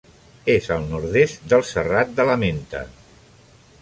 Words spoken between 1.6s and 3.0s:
Serrat de la Menta.